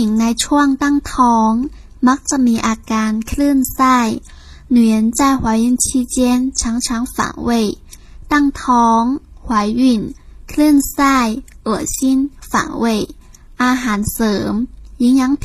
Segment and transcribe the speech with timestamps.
[0.00, 1.52] ญิงในช่วงตั้งท้อง
[2.08, 3.98] มักจะมีอาการคลื่นไส้
[4.74, 6.16] 女人在怀孕期间
[6.58, 7.16] 常常反
[7.48, 7.50] 胃
[8.32, 9.02] ตั้งท้อง
[9.44, 9.46] 怀
[9.80, 9.82] 孕
[10.50, 11.16] คลื่นไส้
[11.68, 11.96] 恶心
[12.50, 12.52] 反
[12.82, 12.84] 胃
[13.62, 14.52] อาหารเสริม
[15.02, 15.22] 营养